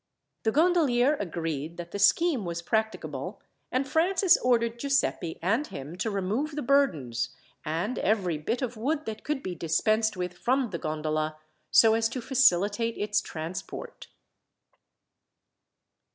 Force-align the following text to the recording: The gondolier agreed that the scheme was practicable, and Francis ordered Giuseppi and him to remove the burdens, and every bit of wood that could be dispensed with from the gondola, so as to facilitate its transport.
The 0.41 0.51
gondolier 0.51 1.15
agreed 1.19 1.77
that 1.77 1.91
the 1.91 1.99
scheme 1.99 2.43
was 2.43 2.63
practicable, 2.63 3.39
and 3.71 3.87
Francis 3.87 4.35
ordered 4.37 4.79
Giuseppi 4.79 5.37
and 5.43 5.67
him 5.67 5.95
to 5.97 6.09
remove 6.09 6.55
the 6.55 6.63
burdens, 6.63 7.29
and 7.63 7.99
every 7.99 8.39
bit 8.39 8.63
of 8.63 8.75
wood 8.75 9.05
that 9.05 9.23
could 9.23 9.43
be 9.43 9.53
dispensed 9.53 10.17
with 10.17 10.39
from 10.39 10.71
the 10.71 10.79
gondola, 10.79 11.37
so 11.69 11.93
as 11.93 12.09
to 12.09 12.19
facilitate 12.19 12.97
its 12.97 13.21
transport. 13.21 14.07